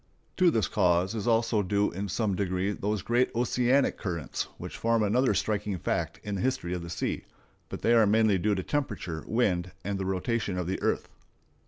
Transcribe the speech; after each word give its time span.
To 0.37 0.49
this 0.49 0.67
cause 0.67 1.13
is 1.13 1.27
also 1.27 1.61
due 1.61 1.91
in 1.91 2.09
some 2.09 2.33
degree 2.35 2.71
those 2.71 3.03
great 3.03 3.29
oceanic 3.35 3.99
currents 3.99 4.47
which 4.57 4.75
form 4.75 5.03
another 5.03 5.35
striking 5.35 5.77
fact 5.77 6.19
in 6.23 6.33
the 6.33 6.41
history 6.41 6.73
of 6.73 6.81
the 6.81 6.89
sea; 6.89 7.25
but 7.69 7.83
they 7.83 7.93
are 7.93 8.07
mainly 8.07 8.39
due 8.39 8.55
to 8.55 8.63
temperature, 8.63 9.23
wind, 9.27 9.73
and 9.83 9.99
the 9.99 10.05
rotation 10.05 10.57
of 10.57 10.65
the 10.65 10.81
earth. 10.81 11.07